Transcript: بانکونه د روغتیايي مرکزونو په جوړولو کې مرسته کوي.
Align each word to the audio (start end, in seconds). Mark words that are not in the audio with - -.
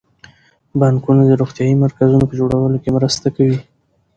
بانکونه 0.79 1.21
د 1.27 1.31
روغتیايي 1.41 1.75
مرکزونو 1.83 2.25
په 2.29 2.33
جوړولو 2.39 2.77
کې 2.83 2.89
مرسته 2.97 3.27
کوي. 3.35 3.57